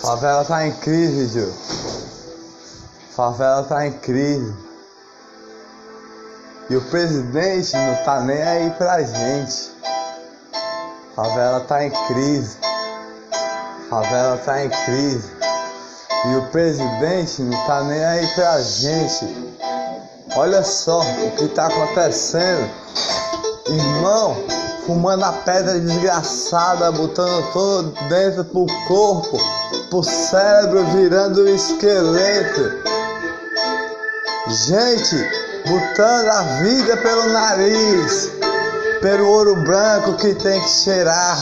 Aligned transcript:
Favela 0.00 0.44
tá 0.44 0.66
em 0.66 0.72
crise, 0.72 1.38
Joe. 1.38 1.52
Favela 3.16 3.64
tá 3.64 3.86
em 3.86 3.92
crise. 3.92 4.54
E 6.70 6.76
o 6.76 6.80
presidente 6.82 7.76
não 7.76 7.94
tá 8.04 8.20
nem 8.20 8.40
aí 8.40 8.70
pra 8.70 9.02
gente. 9.02 9.72
Favela 11.16 11.60
tá 11.60 11.84
em 11.84 11.90
crise. 12.06 12.56
Favela 13.90 14.36
tá 14.38 14.64
em 14.64 14.70
crise. 14.70 15.32
E 16.26 16.36
o 16.36 16.42
presidente 16.50 17.42
não 17.42 17.66
tá 17.66 17.82
nem 17.82 18.04
aí 18.04 18.26
pra 18.34 18.60
gente. 18.60 19.26
Olha 20.36 20.62
só 20.62 21.00
o 21.00 21.30
que 21.32 21.48
tá 21.48 21.66
acontecendo. 21.66 22.70
Irmão, 23.66 24.36
fumando 24.86 25.24
a 25.24 25.32
pedra 25.32 25.80
desgraçada, 25.80 26.92
botando 26.92 27.52
todo 27.52 27.90
dentro 28.08 28.44
pro 28.44 28.66
corpo, 28.86 29.38
pro 29.90 30.02
cérebro 30.02 30.84
virando 30.86 31.48
esqueleto. 31.48 32.82
Gente, 34.48 35.16
botando 35.66 36.28
a 36.28 36.42
vida 36.62 36.96
pelo 36.96 37.28
nariz, 37.28 38.30
pelo 39.00 39.28
ouro 39.28 39.56
branco 39.56 40.16
que 40.16 40.34
tem 40.34 40.60
que 40.60 40.68
cheirar. 40.68 41.38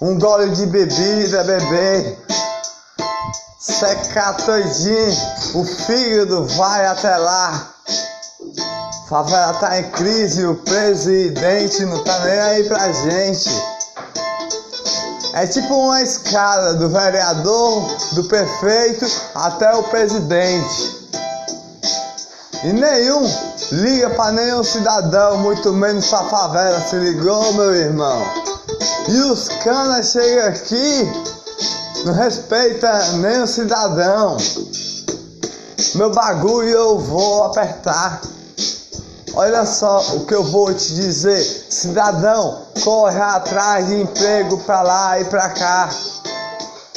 Um 0.00 0.18
gole 0.18 0.50
de 0.50 0.66
bebida, 0.66 1.44
beber. 1.44 2.18
Secar 3.58 4.36
todinho, 4.36 5.16
o 5.54 5.64
fígado 5.64 6.46
vai 6.56 6.86
até 6.86 7.16
lá. 7.16 7.72
Favela 9.08 9.54
tá 9.54 9.78
em 9.78 9.90
crise, 9.90 10.44
o 10.44 10.56
presidente 10.56 11.84
não 11.84 12.02
tá 12.04 12.18
nem 12.20 12.38
aí 12.38 12.64
pra 12.64 12.92
gente. 12.92 13.75
É 15.36 15.46
tipo 15.46 15.74
uma 15.74 16.00
escada 16.00 16.72
do 16.76 16.88
vereador, 16.88 17.94
do 18.12 18.24
prefeito 18.24 19.06
até 19.34 19.70
o 19.74 19.82
presidente. 19.82 20.96
E 22.64 22.72
nenhum 22.72 23.30
liga 23.70 24.08
para 24.08 24.32
nenhum 24.32 24.64
cidadão, 24.64 25.36
muito 25.36 25.74
menos 25.74 26.06
pra 26.06 26.24
favela, 26.24 26.80
se 26.80 26.96
ligou, 26.96 27.52
meu 27.52 27.74
irmão? 27.74 28.22
E 29.08 29.20
os 29.30 29.48
canas 29.62 30.12
chegam 30.12 30.48
aqui, 30.48 31.12
não 32.06 32.14
respeita 32.14 33.12
nenhum 33.18 33.46
cidadão. 33.46 34.38
Meu 35.96 36.14
bagulho 36.14 36.70
eu 36.70 36.98
vou 36.98 37.44
apertar. 37.44 38.22
Olha 39.38 39.66
só 39.66 40.00
o 40.14 40.24
que 40.24 40.34
eu 40.34 40.42
vou 40.42 40.72
te 40.72 40.94
dizer, 40.94 41.44
cidadão, 41.68 42.62
corre 42.82 43.20
atrás 43.20 43.86
de 43.86 44.00
emprego 44.00 44.56
pra 44.64 44.80
lá 44.80 45.20
e 45.20 45.26
pra 45.26 45.50
cá. 45.50 45.90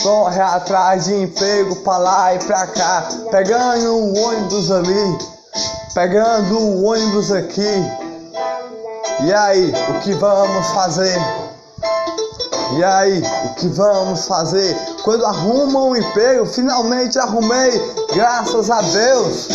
Corre 0.00 0.40
atrás 0.40 1.06
de 1.06 1.14
emprego 1.14 1.74
pra 1.82 1.98
lá 1.98 2.34
e 2.36 2.38
pra 2.38 2.68
cá. 2.68 3.08
Pegando 3.32 3.92
o 3.92 4.16
ônibus 4.16 4.70
ali, 4.70 5.18
pegando 5.92 6.56
o 6.56 6.84
ônibus 6.84 7.32
aqui. 7.32 7.84
E 9.24 9.34
aí, 9.34 9.74
o 9.90 10.00
que 10.00 10.12
vamos 10.14 10.68
fazer? 10.68 11.18
E 12.76 12.84
aí, 12.84 13.20
o 13.46 13.54
que 13.54 13.66
vamos 13.66 14.26
fazer? 14.26 14.76
Quando 15.02 15.26
arruma 15.26 15.82
um 15.82 15.96
emprego, 15.96 16.46
finalmente 16.46 17.18
arrumei, 17.18 17.82
graças 18.14 18.70
a 18.70 18.80
Deus. 18.80 19.48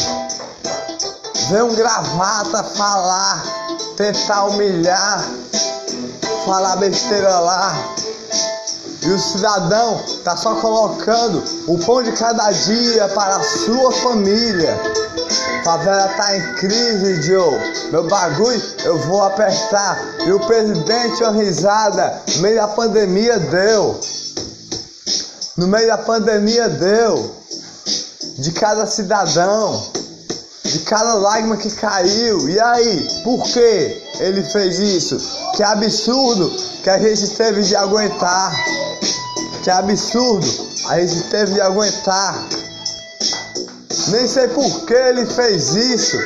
Vê 1.49 1.61
um 1.61 1.75
gravata 1.75 2.63
falar, 2.63 3.43
tentar 3.97 4.45
humilhar, 4.45 5.27
falar 6.45 6.77
besteira 6.77 7.39
lá. 7.39 7.75
E 9.01 9.09
o 9.09 9.19
cidadão 9.19 10.01
tá 10.23 10.37
só 10.37 10.55
colocando 10.55 11.43
o 11.67 11.77
pão 11.79 12.01
de 12.01 12.13
cada 12.13 12.49
dia 12.51 13.09
para 13.09 13.35
a 13.35 13.43
sua 13.43 13.91
família. 13.91 14.79
Favela 15.65 16.07
tá 16.15 16.37
em 16.37 16.53
crise, 16.55 17.21
Joe. 17.23 17.59
Meu 17.91 18.07
bagulho 18.07 18.61
eu 18.85 18.97
vou 18.99 19.23
apertar. 19.23 19.99
E 20.25 20.31
o 20.31 20.39
presidente, 20.39 21.23
uma 21.23 21.33
risada, 21.33 22.21
no 22.35 22.41
meio 22.41 22.55
da 22.55 22.67
pandemia 22.69 23.39
deu. 23.39 23.99
No 25.57 25.67
meio 25.67 25.87
da 25.87 25.97
pandemia 25.97 26.69
deu. 26.69 27.35
De 28.37 28.51
cada 28.53 28.87
cidadão 28.87 29.92
de 30.73 30.79
cada 30.79 31.13
lágrima 31.13 31.55
que 31.55 31.69
caiu. 31.69 32.49
E 32.49 32.59
aí, 32.59 33.07
por 33.23 33.43
que 33.43 34.01
ele 34.19 34.43
fez 34.43 34.79
isso? 34.79 35.17
Que 35.55 35.61
absurdo 35.61 36.49
que 36.83 36.89
a 36.89 36.97
gente 36.97 37.27
teve 37.35 37.61
de 37.61 37.75
aguentar. 37.75 38.55
Que 39.63 39.69
absurdo 39.69 40.47
a 40.89 40.99
gente 40.99 41.21
teve 41.29 41.53
de 41.53 41.61
aguentar. 41.61 42.43
Nem 44.07 44.27
sei 44.27 44.47
por 44.47 44.85
que 44.85 44.93
ele 44.95 45.27
fez 45.27 45.75
isso. 45.75 46.17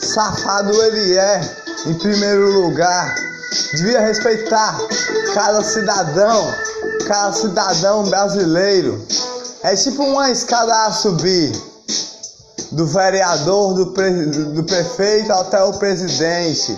Safado 0.00 0.72
ele 0.84 1.18
é, 1.18 1.40
em 1.86 1.94
primeiro 1.94 2.60
lugar. 2.60 3.12
Devia 3.74 4.00
respeitar 4.00 4.78
cada 5.34 5.64
cidadão, 5.64 6.54
cada 7.08 7.32
cidadão 7.32 8.04
brasileiro. 8.04 9.04
É 9.64 9.74
tipo 9.74 10.04
uma 10.04 10.30
escada 10.30 10.86
a 10.86 10.92
subir 10.92 11.75
do 12.76 12.84
vereador, 12.84 13.72
do, 13.72 13.86
pre, 13.86 14.10
do 14.26 14.62
prefeito 14.62 15.32
até 15.32 15.64
o 15.64 15.72
presidente. 15.72 16.76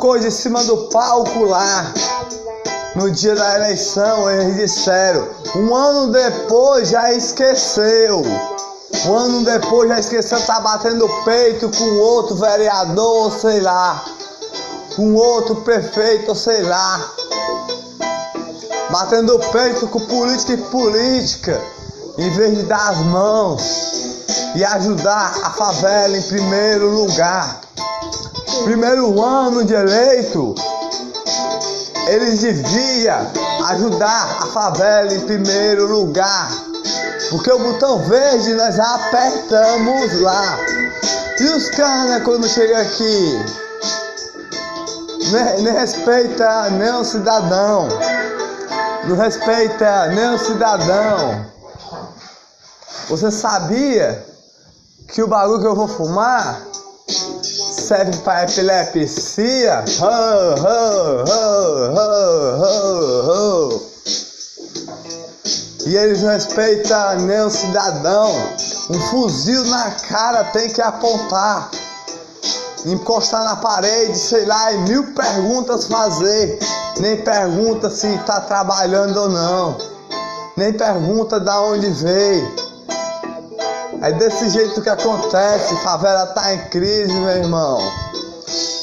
Coisa 0.00 0.28
em 0.28 0.30
cima 0.30 0.62
do 0.62 0.88
palco 0.88 1.44
lá. 1.44 1.92
No 2.94 3.10
dia 3.10 3.34
da 3.34 3.56
eleição, 3.56 4.30
eles 4.30 4.56
disseram. 4.56 5.28
Um 5.56 5.74
ano 5.74 6.12
depois 6.12 6.90
já 6.90 7.12
esqueceu. 7.12 8.22
Um 9.06 9.16
ano 9.16 9.44
depois 9.44 9.88
já 9.88 9.98
esqueceu, 9.98 10.40
tá 10.46 10.60
batendo 10.60 11.08
peito 11.24 11.68
com 11.76 11.98
outro 11.98 12.36
vereador, 12.36 13.32
sei 13.32 13.60
lá. 13.60 14.04
Com 14.94 15.14
outro 15.14 15.56
prefeito, 15.56 16.34
sei 16.36 16.62
lá. 16.62 17.10
Batendo 18.90 19.40
peito 19.50 19.88
com 19.88 20.00
política 20.00 20.52
e 20.52 20.56
política. 20.58 21.60
Em 22.18 22.30
vez 22.30 22.56
de 22.56 22.62
dar 22.62 22.90
as 22.90 22.98
mãos 22.98 23.62
e 24.54 24.64
ajudar 24.64 25.34
a 25.42 25.50
favela 25.50 26.16
em 26.16 26.22
primeiro 26.22 26.88
lugar. 26.88 27.60
Primeiro 28.64 29.22
ano 29.22 29.62
de 29.64 29.74
eleito, 29.74 30.54
eles 32.06 32.40
deviam 32.40 33.30
ajudar 33.66 34.38
a 34.40 34.46
favela 34.46 35.12
em 35.12 35.20
primeiro 35.20 35.86
lugar. 35.86 36.50
Porque 37.28 37.52
o 37.52 37.58
botão 37.58 37.98
verde 38.04 38.54
nós 38.54 38.80
apertamos 38.80 40.20
lá. 40.22 40.58
E 41.38 41.44
os 41.44 41.68
caras 41.68 42.22
quando 42.22 42.48
chega 42.48 42.80
aqui, 42.80 43.44
nem, 45.32 45.62
nem 45.64 45.72
respeita 45.74 46.70
nem 46.70 46.92
o 46.92 47.04
cidadão. 47.04 47.88
Não 49.04 49.16
respeita 49.16 50.06
nem 50.06 50.34
o 50.34 50.38
cidadão. 50.38 51.55
Você 53.08 53.30
sabia 53.30 54.24
que 55.08 55.22
o 55.22 55.28
bagulho 55.28 55.60
que 55.60 55.66
eu 55.66 55.74
vou 55.74 55.88
fumar 55.88 56.62
serve 57.86 58.16
para 58.18 58.44
epilepsia. 58.44 59.84
Ho, 60.00 60.04
ho, 60.60 61.24
ho, 63.72 63.82
E 65.86 65.96
eles 65.96 66.22
não 66.22 66.30
respeitam 66.30 67.46
o 67.46 67.50
cidadão. 67.50 68.30
Um 68.90 69.00
fuzil 69.08 69.64
na 69.66 69.90
cara 69.92 70.44
tem 70.44 70.68
que 70.68 70.82
apontar. 70.82 71.70
Encostar 72.84 73.44
na 73.44 73.56
parede, 73.56 74.18
sei 74.18 74.44
lá, 74.44 74.72
e 74.72 74.78
mil 74.78 75.12
perguntas 75.12 75.86
fazer. 75.86 76.58
Nem 76.98 77.22
pergunta 77.22 77.90
se 77.90 78.08
está 78.08 78.40
trabalhando 78.40 79.16
ou 79.16 79.28
não. 79.28 79.76
Nem 80.56 80.72
pergunta 80.72 81.38
da 81.38 81.60
onde 81.60 81.88
veio. 81.90 82.65
É 84.06 84.12
desse 84.12 84.48
jeito 84.50 84.80
que 84.80 84.88
acontece, 84.88 85.74
favela 85.82 86.26
tá 86.28 86.54
em 86.54 86.58
crise, 86.68 87.12
meu 87.12 87.28
irmão. 87.28 87.78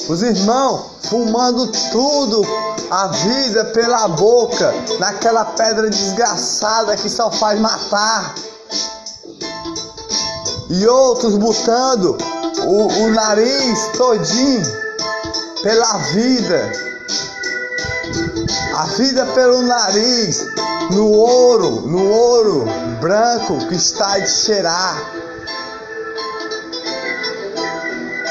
Os 0.09 0.21
irmãos 0.21 0.81
fumando 1.03 1.65
tudo, 1.93 2.45
a 2.91 3.07
vida 3.07 3.63
pela 3.73 4.09
boca, 4.09 4.73
naquela 4.99 5.45
pedra 5.45 5.89
desgraçada 5.89 6.97
que 6.97 7.09
só 7.09 7.31
faz 7.31 7.57
matar. 7.57 8.35
E 10.69 10.85
outros 10.87 11.37
botando 11.37 12.17
o, 12.65 12.87
o 12.87 13.09
nariz 13.11 13.79
todinho 13.95 14.61
pela 15.61 15.99
vida. 15.99 16.69
A 18.75 18.85
vida 18.97 19.25
pelo 19.27 19.61
nariz, 19.61 20.47
no 20.91 21.09
ouro, 21.09 21.81
no 21.87 22.09
ouro 22.09 22.65
branco 22.99 23.57
que 23.67 23.75
está 23.75 24.19
de 24.19 24.29
cheirar. 24.29 24.97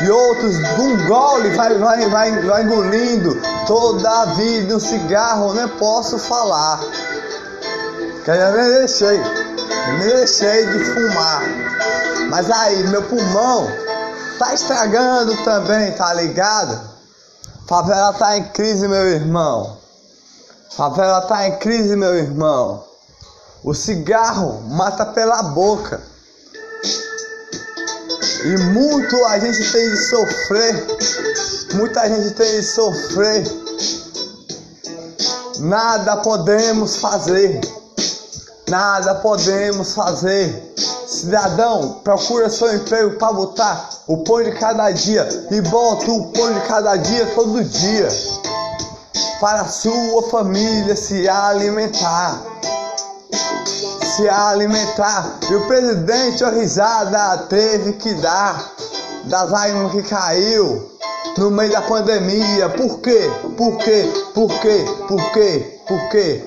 E 0.03 0.11
outros 0.11 0.59
de 0.59 0.81
um 0.81 1.07
gole 1.07 1.51
vai, 1.51 1.75
vai, 1.79 2.09
vai, 2.09 2.43
vai 2.43 2.63
engolindo 2.65 3.41
toda 3.67 4.23
a 4.23 4.25
vida. 4.27 4.77
Um 4.77 4.81
cigarro, 4.81 5.55
nem 5.55 5.69
posso 5.69 6.19
falar. 6.19 6.81
Que 8.25 8.31
eu 8.31 8.53
nem 8.53 8.79
deixei, 8.79 9.21
nem 9.99 10.09
deixei 10.09 10.67
de 10.67 10.85
fumar. 10.87 11.43
Mas 12.29 12.51
aí, 12.51 12.83
meu 12.89 13.03
pulmão 13.03 13.69
tá 14.39 14.55
estragando 14.55 15.37
também, 15.45 15.93
tá 15.93 16.13
ligado? 16.15 16.92
Favela 17.67 18.13
tá 18.15 18.37
em 18.37 18.45
crise, 18.49 18.89
meu 18.89 19.09
irmão. 19.09 19.79
Favela 20.77 21.23
tá 21.23 21.47
em 21.49 21.59
crise, 21.59 21.97
meu 21.97 22.15
irmão. 22.15 22.85
O 23.63 23.73
cigarro 23.75 24.63
mata 24.71 25.07
pela 25.07 25.43
boca. 25.43 26.01
E 28.45 28.57
muito 28.73 29.25
a 29.27 29.39
gente 29.39 29.71
tem 29.71 29.91
de 29.91 29.97
sofrer. 30.09 30.87
Muita 31.75 32.09
gente 32.09 32.35
tem 32.35 32.61
de 32.61 32.63
sofrer. 32.65 33.45
Nada 35.61 36.17
podemos 36.17 36.97
fazer. 36.97 37.61
Nada 38.69 39.15
podemos 39.17 39.95
fazer. 39.95 40.75
Cidadão, 41.23 42.01
procura 42.03 42.51
seu 42.51 42.75
emprego 42.75 43.17
para 43.17 43.33
botar 43.33 43.91
o 44.09 44.25
pão 44.25 44.43
de 44.43 44.51
cada 44.59 44.91
dia 44.91 45.29
e 45.53 45.61
bota 45.61 46.11
o 46.11 46.33
pão 46.33 46.53
de 46.53 46.61
cada 46.63 46.97
dia 46.97 47.27
todo 47.27 47.63
dia 47.63 48.09
para 49.41 49.65
sua 49.67 50.25
família 50.31 50.97
se 50.97 51.29
alimentar. 51.29 52.43
Se 54.17 54.29
alimentar. 54.29 55.39
E 55.49 55.55
o 55.55 55.65
presidente, 55.69 56.43
a 56.43 56.51
risada, 56.51 57.45
teve 57.49 57.93
que 57.93 58.15
dar 58.15 58.73
das 59.27 59.49
lágrimas 59.49 59.93
que 59.93 60.03
caiu 60.03 60.91
no 61.39 61.53
meio 61.53 61.71
da 61.71 61.83
pandemia. 61.83 62.69
Por 62.71 62.99
quê? 62.99 63.31
Por 63.57 63.79
quê? 63.79 64.13
Por 64.35 64.49
quê? 64.59 64.85
Por 65.07 65.33
quê? 65.33 65.81
Por 65.87 66.09
quê? 66.11 66.45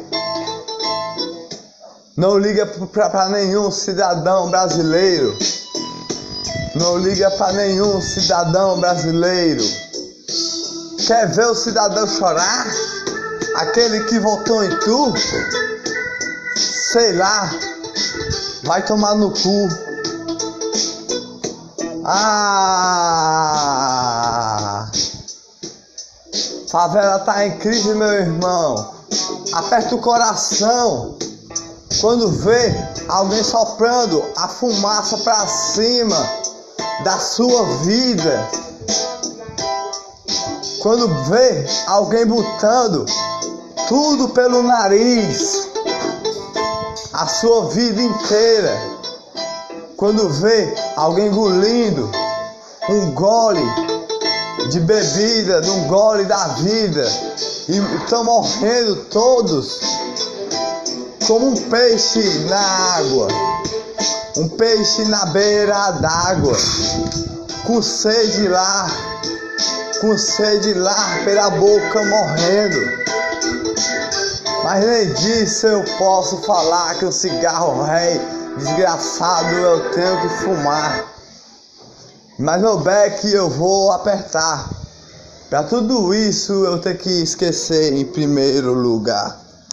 Não 2.18 2.38
liga 2.38 2.66
para 2.66 3.28
nenhum 3.28 3.70
cidadão 3.70 4.50
brasileiro. 4.50 5.38
Não 6.74 6.98
liga 6.98 7.30
para 7.32 7.52
nenhum 7.52 8.02
cidadão 8.02 8.80
brasileiro. 8.80 9.62
Quer 11.06 11.28
ver 11.28 11.48
o 11.48 11.56
cidadão 11.56 12.08
chorar? 12.08 12.68
Aquele 13.58 14.06
que 14.06 14.18
votou 14.20 14.64
em 14.64 14.70
tu? 14.80 15.14
Sei 16.94 17.12
lá. 17.18 17.52
Vai 18.64 18.82
tomar 18.86 19.16
no 19.16 19.32
cu. 19.32 19.68
Ah! 22.06 22.96
Favela 26.70 27.20
tá 27.20 27.46
em 27.46 27.58
crise, 27.58 27.94
meu 27.94 28.08
irmão. 28.08 28.94
Aperta 29.52 29.96
o 29.96 30.00
coração 30.00 31.18
quando 32.02 32.30
vê 32.30 32.74
alguém 33.08 33.44
soprando 33.44 34.24
a 34.36 34.48
fumaça 34.48 35.18
para 35.20 35.48
cima 35.48 36.18
da 37.04 37.20
sua 37.20 37.64
vida. 37.84 38.50
Quando 40.82 41.08
vê 41.26 41.66
alguém 41.88 42.26
botando 42.26 43.06
tudo 43.88 44.30
pelo 44.30 44.62
nariz, 44.64 45.68
a 47.14 47.28
sua 47.28 47.70
vida 47.70 48.02
inteira, 48.02 48.78
quando 49.98 50.30
vê 50.30 50.74
alguém 50.96 51.28
engolindo 51.28 52.12
um 52.90 53.12
gole 53.12 53.66
de 54.70 54.80
bebida, 54.80 55.62
um 55.72 55.88
gole 55.88 56.26
da 56.26 56.48
vida, 56.50 57.06
e 57.68 57.78
estão 58.04 58.24
morrendo 58.24 58.96
todos 59.06 59.80
como 61.28 61.48
um 61.50 61.56
peixe 61.56 62.22
na 62.50 62.96
água, 62.98 63.28
um 64.38 64.48
peixe 64.50 65.06
na 65.06 65.26
beira 65.28 65.92
d'água, 65.92 66.58
com 67.66 67.82
sede 67.82 68.48
lá 68.48 68.88
com 70.02 70.18
sede 70.18 70.74
lá 70.74 71.20
pela 71.24 71.50
boca 71.50 72.04
morrendo. 72.04 72.80
Mas 74.64 74.86
nem 74.86 75.14
disso 75.14 75.68
eu 75.68 75.84
posso 75.98 76.38
falar 76.44 76.96
que 76.96 77.06
o 77.06 77.12
cigarro 77.12 77.84
rei, 77.84 78.20
desgraçado, 78.58 79.56
eu 79.56 79.92
tenho 79.92 80.22
que 80.22 80.30
fumar. 80.44 81.06
Mas 82.38 82.62
meu 82.62 82.80
beck 82.80 83.26
eu 83.32 83.50
vou 83.50 83.92
apertar. 83.92 84.70
Para 85.50 85.64
tudo 85.64 86.14
isso 86.14 86.54
eu 86.66 86.80
tenho 86.80 86.98
que 86.98 87.24
esquecer 87.24 87.94
em 87.94 88.06
primeiro 88.06 88.74
lugar. 88.74 89.45